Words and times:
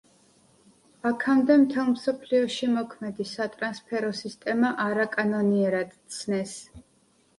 აქამდე 1.09 1.57
მთელ 1.63 1.91
მსოფლიოში 1.91 2.69
მოქმედი 2.77 3.27
სატრანსფერო 3.35 4.11
სისტემა 4.23 4.73
არაკანონიერად 4.89 5.97
ცნეს. 6.17 6.57